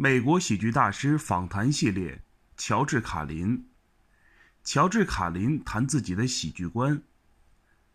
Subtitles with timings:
[0.00, 2.22] 美国喜剧大师访谈系列，
[2.56, 3.66] 乔治·卡林。
[4.62, 7.02] 乔治·卡林谈自己的喜剧观。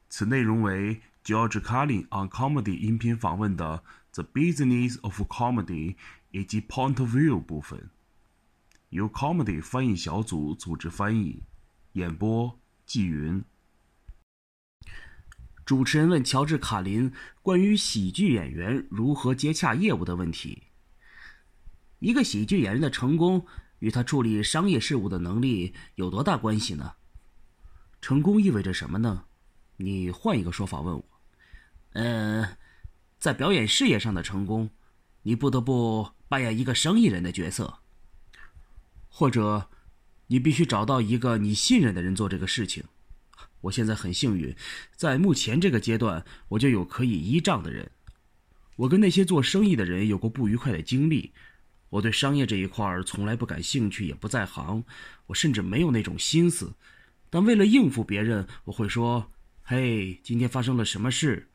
[0.10, 5.96] 此内容为 George Carlin on Comedy 音频访问的 The Business of Comedy
[6.32, 7.90] 以及 Point of View 部分。
[8.90, 11.44] 由 Comedy 翻译小组组织翻译，
[11.94, 13.42] 演播纪云。
[15.66, 20.64] 主持人问乔治·卡林关于喜剧演员如何接洽业务的问题。
[22.04, 23.46] 一个喜剧演员的成功
[23.80, 26.96] 与他处理商业事务的能力有多大关系呢？
[28.02, 29.24] 成功意味着什么呢？
[29.78, 31.06] 你换一个说法问我。
[31.94, 32.58] 呃，
[33.20, 34.70] 在表演事业上的成功，
[35.22, 37.80] 你不得不扮演一个生意人的角色，
[39.08, 39.70] 或者
[40.28, 42.84] 你必须找到一个你信任的人做这个事情。
[43.62, 44.54] 我现在很幸运，
[44.98, 47.90] 在目前这个阶段，我就有可以依仗的人。
[48.76, 51.32] 我跟那些做生意的人有过不愉快的经历，
[51.94, 54.84] 我对商业这一块儿从来不感兴趣，也不在行，
[55.28, 56.74] 我甚至没有那种心思。
[57.30, 61.52] 但为了应付别人，我会说：“嘿，今天发生了什么事？”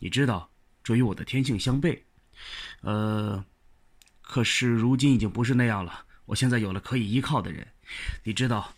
[0.00, 0.50] 你知道，
[0.82, 2.00] 这与我的天性相悖。
[2.80, 3.44] 呃，
[4.20, 6.04] 可是如今已经不是那样了。
[6.26, 7.68] 我现在有了可以依靠的人，
[8.24, 8.74] 你知道，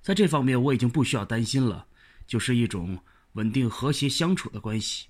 [0.00, 1.88] 在这方面我已经不需要担心了。
[2.24, 3.00] 就是一种
[3.32, 5.08] 稳定和谐相处的关系，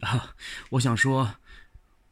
[0.00, 0.34] 啊，
[0.70, 1.34] 我想说，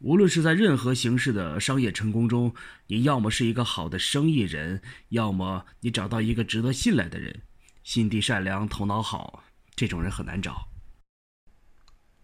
[0.00, 2.54] 无论是在任何形式的商业成功中，
[2.88, 7.42] 你要么是一个好的生意人，要么你找到一个值得信赖的人，
[7.82, 9.42] 心地善良、头脑好，
[9.74, 10.68] 这种人很难找。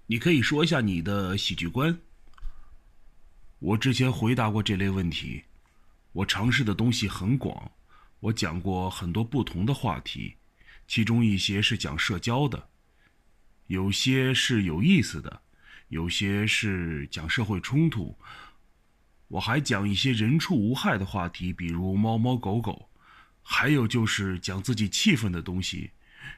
[0.06, 1.98] 你可以说一下你的喜剧观。
[3.58, 5.44] 我之前回答过这类问题，
[6.12, 7.72] 我尝试的东西很广，
[8.20, 10.36] 我讲过很多不同的话题。
[10.86, 12.68] 其中一些是讲社交的，
[13.68, 15.41] 有些是有意思的，
[15.92, 18.16] 有些是讲社会冲突。
[19.28, 22.88] 我还讲一些人畜无害的话题，比如猫猫狗狗，
[23.42, 25.90] 还有就是讲自己气氛的东西，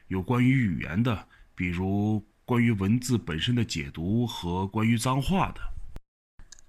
[0.09, 5.61] 有关于语言的，比如关于文字本身的解读和关于脏话的。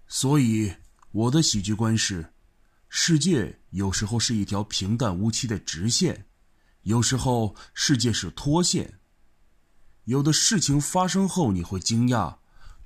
[0.06, 0.72] 所以，
[1.10, 2.32] 我的喜剧观是：
[2.88, 6.26] 世界有时候是一条平淡无奇的直线。
[6.82, 9.00] 有时候世界是脱线，
[10.04, 12.36] 有的事情发生后你会惊讶，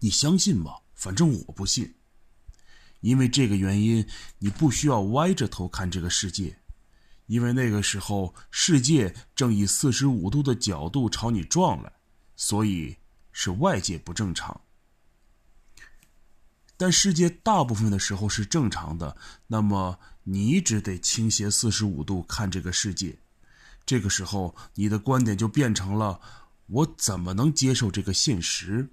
[0.00, 0.72] 你相信吗？
[0.94, 1.94] 反正我不信。
[3.00, 4.06] 因为这个原因，
[4.38, 6.58] 你不需要歪着头看这个世界，
[7.26, 11.90] 因为那个时候世界正以四十五度的角度朝你撞来，
[12.36, 12.96] 所以
[13.32, 14.60] 是外界不正常。
[16.76, 19.16] 但世界大部分的时候是正常的，
[19.46, 23.18] 那么你只得倾斜四十五度看这个世界。
[23.86, 26.20] 这个时候，你的观点就变成了：
[26.66, 28.90] 我怎么能接受这个现实？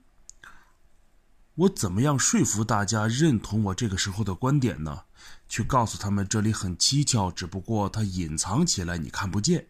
[1.58, 5.06] 我怎么样说服大家认同我这个时候的观点呢？
[5.50, 9.66] 去告诉他们这里很蹊跷，只不过它隐藏起来，你看不见。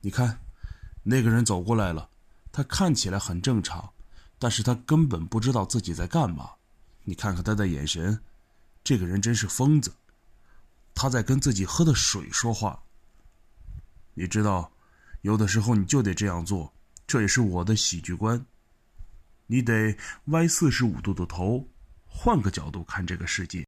[0.00, 0.40] 你看，
[1.04, 2.08] 那个人走过来了，
[2.50, 3.88] 他看起来很正常，
[4.40, 6.50] 但是他根本不知道自己在干嘛。
[7.04, 8.20] 你看看他的眼神，
[8.82, 9.94] 这个人真是疯子。
[10.96, 12.82] 他在跟自己喝的水说话。
[14.14, 14.72] 你知道，
[15.22, 16.72] 有的时候你就得这样做，
[17.06, 18.44] 这也是我的喜剧观。
[19.50, 21.68] 你得歪四十五度的头，
[22.04, 23.67] 换个角度看这个世界。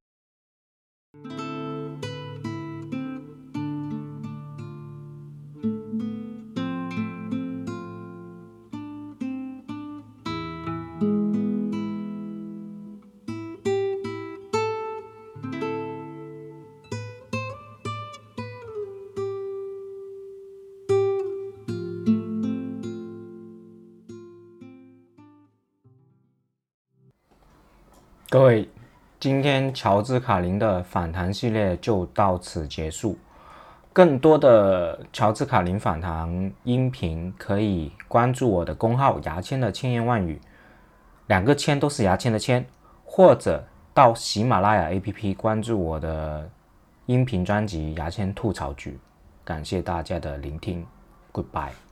[28.32, 28.70] 各位，
[29.18, 33.18] 今天乔治卡林的访谈系列就到此结束。
[33.92, 40.40] 更多的乔治卡林访谈音频，可以关注我的公号“牙签的千言万语”，
[41.26, 42.64] 两个“签”都是牙签的“签”，
[43.04, 46.48] 或者到喜马拉雅 APP 关注我的
[47.06, 48.92] 音频专辑《牙签吐槽局》。
[49.44, 50.86] 感谢大家的聆听
[51.32, 51.89] ，Goodbye。